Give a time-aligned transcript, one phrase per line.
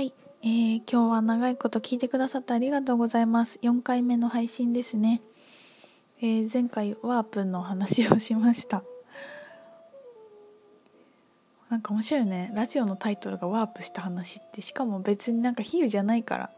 [0.00, 3.58] はい、えー、今日は長いこと聞いてくださってありがとうございます。
[3.60, 5.20] 4回目の配信ですね、
[6.22, 8.82] えー、前回ワープの話をしました。
[11.68, 12.50] なんか面白いよね。
[12.54, 16.50] ラジオのタイトルがワープした話ってしかも別になんか比喩じゃないから。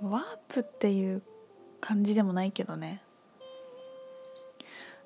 [0.00, 1.20] ワープっていう
[1.82, 3.02] 感じでもないけどね。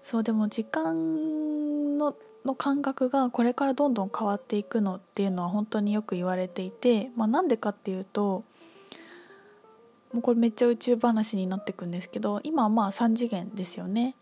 [0.02, 2.14] そうでも時間の
[2.44, 8.44] の感覚がこれからどんどん変わっていくのっていうのは本当によく言われていて、まあ、なんでかっていうと
[10.12, 14.14] もうこれめっちゃ宇宙話になっていくんですけど今はまあ3次元ですよね。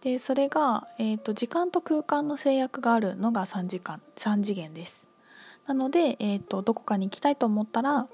[0.00, 5.06] でそれが、えーと、時間と空間の制約があるのが3時間3次元です。
[5.68, 8.08] なので、えーと、どこかに行きたいと思ったら、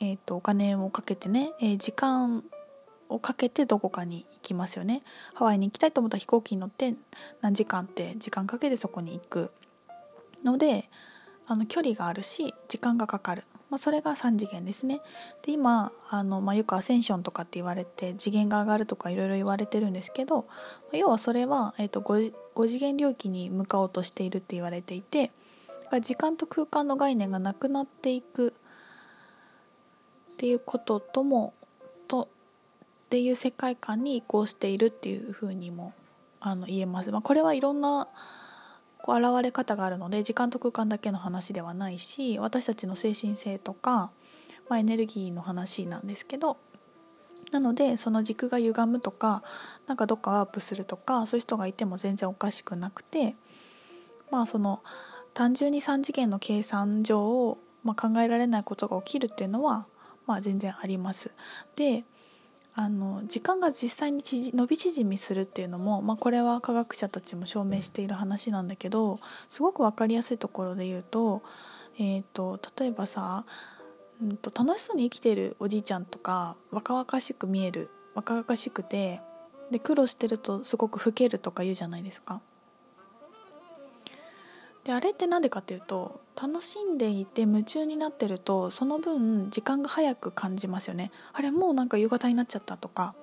[0.00, 2.44] えーとお金をかけてね、えー、時間
[3.10, 5.02] をかけてどこかに行きますよね。
[5.34, 6.94] ハワイに行きたいと思ったら飛行機に乗って
[7.42, 9.50] 何時間って時間かけてそこに行く
[10.44, 10.88] ので
[11.46, 15.00] あの距離があるし時間がかかる、まあ、それが3次元ですね。
[15.42, 20.46] で今あの、まあ、よくアセンションとかって言われて次元が上がるとかいろいろ言われてるんですけど
[20.92, 25.32] 要はそれは、えーと、5, 5次元領域に向かおうとしているって言われていて
[26.00, 28.54] 時間と空間の概念がなくなっていく
[30.32, 31.59] っていうことともと
[33.10, 35.92] っていう世界観に移行しているっていうふうにも
[36.38, 37.10] あの言えます。
[37.10, 38.06] まあ、これはいろんな
[39.02, 44.12] こう現れ方があるので時間と空間だけの話ではないし私たちの精神性とか、
[44.68, 46.56] まあ、エネルギーの話なんですけど
[47.50, 49.42] なのでその軸が歪むとか
[49.88, 53.34] なんかどっかワープするとかそういう人がいても全然おかしくなくて
[54.30, 54.84] まあその
[55.34, 59.86] 単純に3次元の計算上、まあ、考えられないことが起きるっていうのは、
[60.26, 61.32] まあ、全然あります。
[61.74, 62.04] で
[62.74, 69.18] あの時間が実際に伸び縮みするっていうのも、まあ、これは科学者たちも証明している話なんだけど
[69.48, 71.42] すごく分かりやすいところで言うと,、
[71.98, 73.44] えーと、例えばさ、
[74.22, 79.20] うんと、楽しそうに生きてるおじいちゃんとか若々しく見える若々しくて
[79.70, 82.40] で苦労してるとすごく老けるとか言うじゃないですか。
[84.90, 91.12] であれって何でかっていうと楽しんでいて夢中になってるとその分時間が早く感じますよね。
[91.32, 93.14] あれもうなんか夕方になっちゃったとか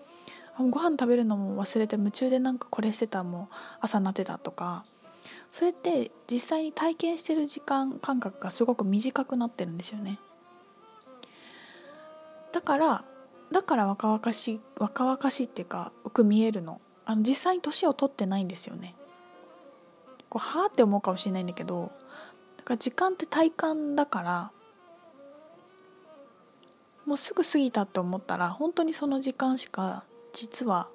[0.57, 4.85] ご飯食べるのも忘れて夢中でなんかこれしてたもう朝になってたとか
[5.51, 10.19] それって実際に体験してる時間感覚がすごく短くなってるんですよね。
[12.53, 13.03] だから
[13.51, 16.79] だから若々しい若々しいっていうかよく見えるの。
[17.03, 18.95] あの実際に年を取ってないんですよね。
[20.37, 21.91] こうはあって思うかもしれないんだけど
[22.57, 24.51] だから時間って体感だから
[27.07, 30.03] もうすぐ過ぎたって思ったら本当にその時間しか
[30.33, 30.87] 実は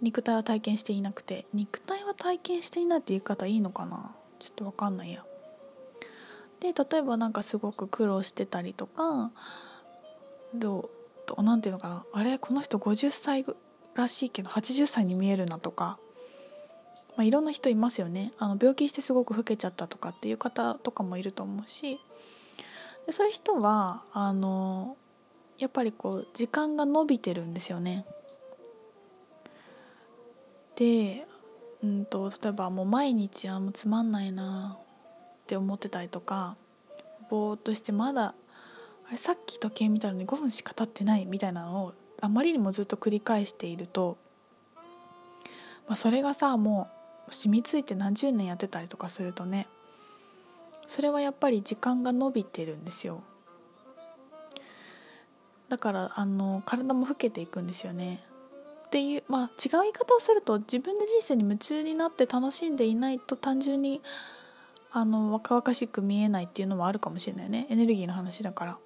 [0.00, 4.14] 肉体は体験していなくて肉体は体験していないって言い方いいのかな？
[4.38, 5.24] ちょっと分かんないや。
[6.60, 9.32] で例えばなんかすごく苦労してたりとか
[10.54, 10.90] ど
[11.36, 12.04] うなんていうのかな？
[12.12, 13.44] あれこの人50歳
[13.94, 15.98] らしいけど80歳に見えるなとか
[17.16, 22.00] まあ、いろんな人いますよねあの病気してすごく老けちゃったとかっていう方とかもいると思うし
[23.06, 24.96] でそういう人はあの
[25.58, 28.04] やっぱりこう時間が伸びてるんですよね。
[30.74, 31.26] で、
[31.84, 36.56] うんと、例えばもう毎日はもうつまんないなって思ってたりとか
[37.28, 38.34] ぼーっとしてまだ
[39.06, 44.16] あれさっき時計見たのに5分しか経ってないみたいなのをあまりにもずっと繰り返していると、
[45.86, 49.68] まあ、それがさもう染みついて何十年やってたりとかするとね
[50.86, 53.22] それはやっぱり時間が伸びてるんですよ。
[55.68, 58.22] だからあの体も老けていくんですよね。
[58.86, 64.02] っていうまあ違う言い方をすると自分で人生に夢中になって楽しんでいないと単純に
[64.90, 67.66] あの若々しく見えないっていうのもあるかもしれないね。
[67.70, 68.78] エネルギーの話だから。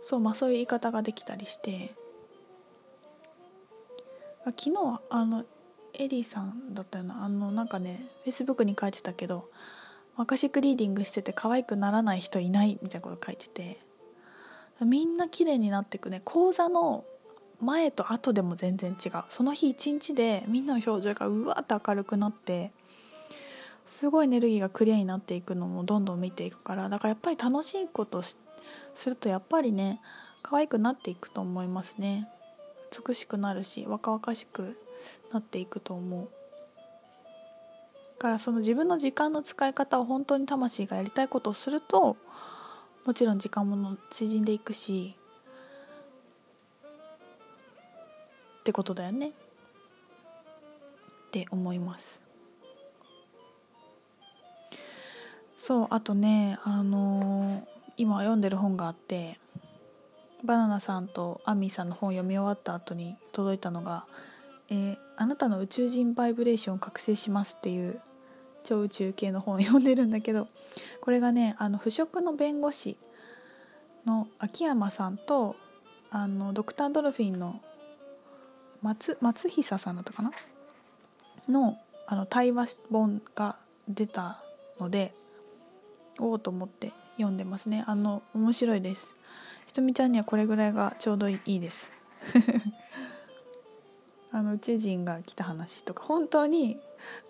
[0.00, 1.94] そうまあそういう言い方ができたりして。
[4.44, 5.44] 昨日あの
[5.94, 7.24] エリーさんだったよな。
[7.24, 9.50] あのなんかねフェイスブックに書いてたけど
[10.16, 13.78] アカシックリーディングしてて可愛くならない人いないみたいなこと書いてて
[14.80, 16.20] みんな綺麗になっていくね。
[16.24, 17.04] 講座の
[17.60, 19.12] 前と後でも全然違う。
[19.28, 22.72] その日一日でみんなの表情がうわって明るくなって
[23.86, 28.36] すごいエネルギーがクリアになっていくのもどんどん見ていくからだからやっぱり楽しいことす
[29.06, 30.00] るとやっぱりね
[30.42, 32.28] 可愛くなっていくと思いますね。
[33.06, 34.76] 美しくなるし若々しく
[35.32, 36.28] なっていくと思う。
[38.18, 42.16] からその自分の時間の使い方を本当に魂がやりたいことをすると
[43.04, 45.16] もちろん時間も縮んでいくし
[48.60, 49.30] ってことだよね。
[49.30, 49.32] っ
[51.32, 52.22] て思います。
[55.56, 59.38] そうあとねあのー今読んでる本があって
[60.44, 64.06] バナナさんとアミーさんの本を読み終わった後に届いたのが
[64.70, 68.00] 「えーあなたの宇宙人バイブレーションを覚醒します」っていう
[68.64, 70.48] 超宇宙系の本を読んでるんだけど
[71.00, 72.96] これがねあの腐食の弁護士
[74.04, 75.54] の秋山さんと
[76.10, 77.60] あのドクター・ドルフィンの
[78.82, 80.32] 松松久さんだったかな？
[81.48, 83.56] のあの対話本が
[83.88, 84.42] 出た
[84.80, 85.14] ので
[86.18, 87.84] おおと思って読んでますね。
[87.86, 89.14] あの面白いです。
[89.72, 91.90] ひとみちゃんにはこれぐらいがちょうどいいです。
[94.30, 96.78] あの宇宙人が来た話とか本当に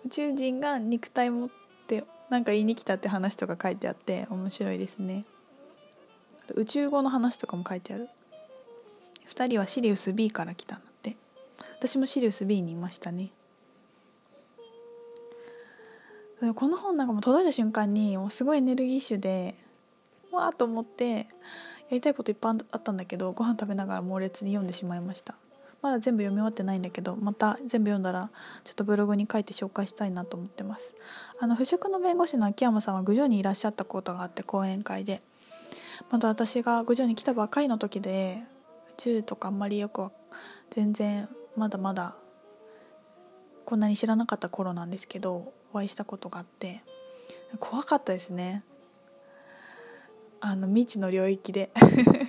[0.05, 1.49] 宇宙人が肉体持っ
[1.87, 5.23] てなんか言いに来たって話とか書いてあって面白いですね。
[6.53, 8.09] 宇宙語の話とかも書いてある。
[9.29, 11.15] 2人はシリウス B から来たんだって。
[11.79, 13.31] 私もシリウス B にいましたね。
[16.55, 19.55] この本なんかも届いた瞬間にもうすごいエネルギッシュで
[20.29, 21.27] わーと思って
[21.93, 25.35] りたいこといっぱいあったんだけどご飯食べながら猛烈に読んでしまいました。
[25.81, 28.29] まだ全部読み終わってないんだけどまた全部読んだら
[28.63, 30.95] ちょっとブログに書いて紹介したいなと思ってます。
[31.39, 35.21] あの腐食の弁護士の秋山さんは郡上にいらっしゃったことがあって講演会で。
[36.09, 38.43] また私が郡上に来たばっかりの時で
[38.89, 40.11] 宇宙とかあんまりよくは
[40.71, 42.15] 全然まだまだ
[43.65, 46.81] こんなに知らなかった頃なんですけどお会いしたことがあって
[47.59, 48.63] 怖かったですね。
[50.45, 51.71] あの未知の領域で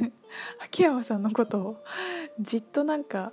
[0.65, 1.85] 秋山さんのことを
[2.39, 3.33] じっとなんか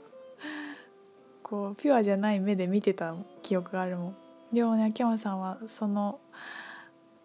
[1.43, 4.15] こうピュアじゃない目で見てた記憶があるもん。
[4.51, 6.19] でもね秋山さんはその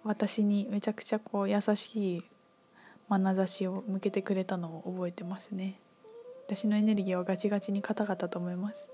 [0.04, 2.24] 私にめちゃくちゃこう優しい
[3.08, 5.80] 眼差しを向けてくれたのを覚えてますね。
[6.46, 8.86] 私のエネルギーはガチガチに硬かったと思います。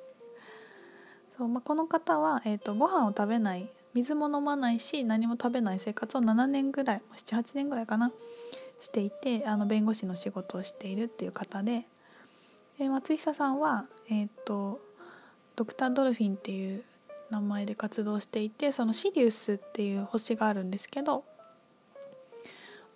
[1.36, 8.12] そう、まあ、この方は、えーと、ご飯を食べない水も飲まないし何も食べない生活を7年ぐらい78年ぐらいかな
[8.80, 11.86] していてあの弁護士の仕事をしているっていう方で。
[12.78, 14.80] で松久さんは、えーと、
[15.54, 16.82] ドクター・ドルフィンっていう
[17.30, 21.24] 名前で活動していてそのシリウスっていう星があるんですけど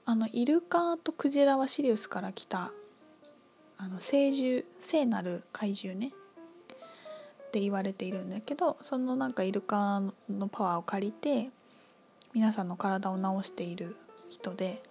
[0.04, 2.72] あのイルカとクジラはシリウスから来た
[3.78, 6.12] あの聖獣聖なる怪獣ね。
[7.46, 11.50] って言われているんだけどそのなんかイルカのパワーを借りて
[12.34, 13.96] 皆さんの体を治している
[14.28, 14.82] 人で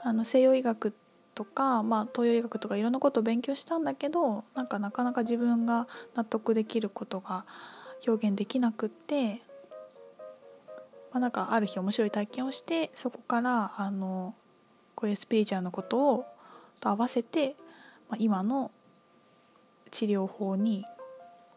[0.00, 0.94] あの西洋医学
[1.34, 7.44] とか、まあ、東洋医学とかいろんなことを勉強したんだけどなんかなかなか自分が納得できることが
[8.06, 9.34] 表現できなくって、
[11.12, 14.34] まあ、なんかある日面白い体験をしてそこからあの
[14.94, 16.26] こういうスピリチュアルなことを
[16.80, 17.56] と合わせて、
[18.08, 18.70] まあ、今の
[19.90, 20.84] 治療法に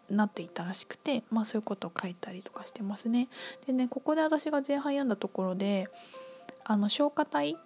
[0.09, 3.29] なっていたらしくて、まあ、そういうことを書いたりとかしてますね。
[3.65, 5.89] でねここで私が前半読んだところで
[6.63, 7.57] あの消化体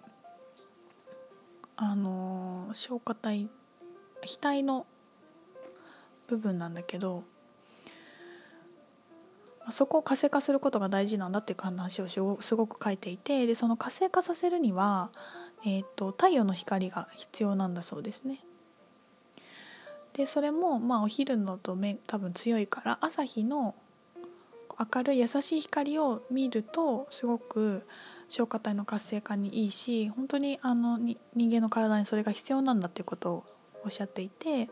[1.76, 3.48] あの消化体
[4.22, 4.86] 額の
[6.26, 7.24] 部分なんだけど
[9.70, 15.10] そこを活性化することが大事なんだっていう話をすごく書いていてでその活性化させるには、
[15.64, 18.44] えーと、太陽の光が必要なんだそうですね。
[20.16, 23.74] でそれもまあお昼のと目多分強いから朝日の
[24.94, 27.86] 明るい優しい光を見るとすごく
[28.28, 33.44] 消化体の活性化にいいし本当にあの人間の体にそれが必要なんだっていうことを
[33.84, 34.70] おっしゃっていて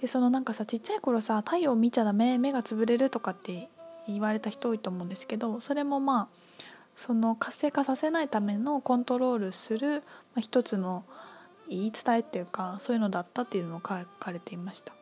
[0.00, 3.68] でそのなんかさちっちゃい頃さ太陽見ちゃダメ目が潰れるとかって
[4.08, 6.28] 言われた人多いと思うんですけどそれもまあ
[6.96, 10.00] その活性化させないためのコントロールする、
[10.34, 11.04] まあ、一つの
[11.70, 14.92] 言い伝えっていうかそういうのだったっていうのを書かれていました。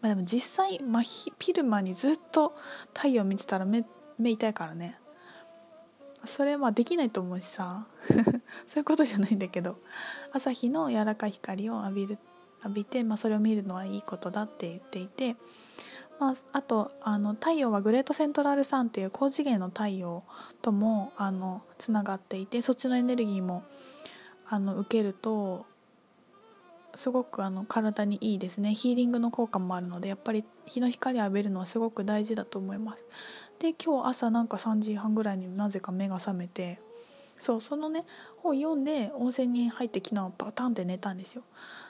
[0.00, 1.02] まあ、でも実際、まあ、
[1.38, 2.54] ピルマにずっと
[2.94, 3.84] 太陽見てたら目
[4.18, 4.98] 目痛いからね。
[6.24, 7.86] それはできないと思うしさ。
[8.66, 9.78] そういうことじゃないんだけど。
[10.32, 12.18] 朝日の柔らかい光を浴びる
[12.62, 15.36] 浴びて、まあ、それを見るのはいいことだって言っていて、
[16.18, 20.24] まあ、あとあの太陽はグレートセントラルサンっていう高次元の太陽
[20.62, 23.64] ともあのつながっていてそっちのエネルギーも
[24.48, 25.66] あの受けると
[26.94, 28.74] すごくあの体にいいですね。
[28.74, 33.04] ヒーリングの効果もあるのでやっぱり日の光を浴びるのはすごく大事だと思います。
[33.58, 36.78] で今日朝なんか3時半ぐらいになぜか目が覚めて
[37.36, 38.04] そうそのね
[38.38, 41.42] 本読んで温泉に入って昨日パタンって寝たんですよ。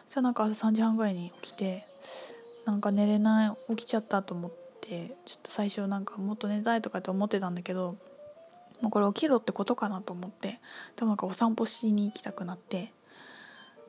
[0.07, 1.87] そしたらなんか朝3時半ぐらいに起きて
[2.65, 7.97] なんか寝れない起きちゃったと思ってちょっと最初なんかもっと寝たいとかって思ってたんだけど
[8.81, 10.61] もうこれ起きろってことかなと思って
[10.97, 12.93] でもなんかお散歩しに行きたくなって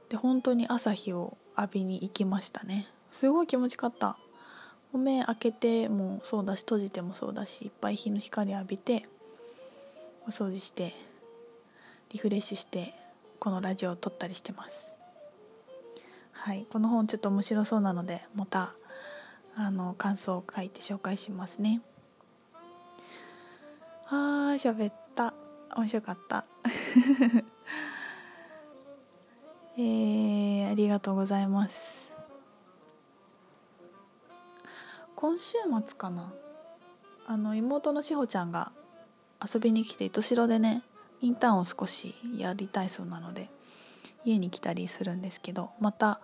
[0.09, 2.87] で本当に朝日を浴びに行きましたね。
[3.11, 4.17] すごい気持ちよかった。
[4.93, 9.07] 目開けてもそうだし閉じてもそうだしいっぱい日の光浴びて
[10.25, 10.93] お掃除して
[12.09, 12.93] リフレッシュして
[13.39, 14.95] このラジオを撮ったりしてます。
[16.31, 18.73] はいこの本ちょっと面白そうなのでまた
[19.55, 21.81] あの感想を書いて紹介しますね。
[24.09, 25.33] あ喋った。
[25.75, 26.45] 面白かった。
[29.77, 32.09] えー、ありがとうございます。
[35.15, 36.31] 今週末かな。
[37.25, 38.71] あの妹のしほちゃんが
[39.43, 40.83] 遊びに来て糸代でね
[41.19, 43.49] インターンを少しやりたいそうなので
[44.23, 46.21] 家に来たりするんですけどまた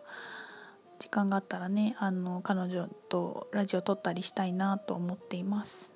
[1.00, 5.93] 時間があったらねあの彼女とラジオ撮ったりしたいなと思っています。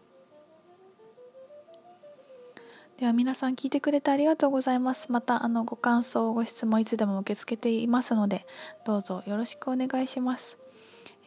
[2.99, 5.11] では皆さん聞いてくれてありがとうございます。
[5.11, 8.47] またあのご感想ご質問いつでも受け付けていますので
[8.85, 10.57] どうぞよろしくお願いします。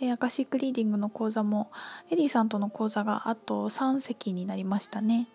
[0.00, 1.70] えー、アカシックリーディングの講座も
[2.10, 5.28] エリーさんとの講座があと3席になりましたね。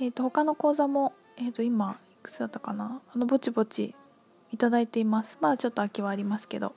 [0.00, 3.02] えー、と他の講座も、えー、と今いくつだったかな？
[3.14, 3.94] あのぼちぼち
[4.52, 5.36] いただいています。
[5.42, 6.74] まだちょっと空きはありますけど。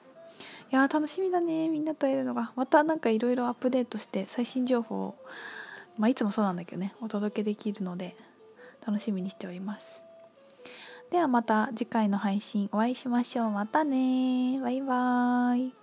[0.69, 1.69] いや楽しみだね。
[1.69, 2.51] みんなと会えるのが。
[2.57, 5.15] またなんかいろいろアップデートして最新情報を、
[5.97, 8.15] まあ、いつもそうなんだけどねお届けできるので
[8.85, 10.01] 楽しみにしております。
[11.11, 13.49] ではまた次回の配信お会いしましょう。
[13.51, 15.80] またねバイバーイ。